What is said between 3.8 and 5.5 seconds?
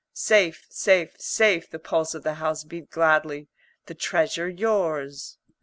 "The Treasure yours."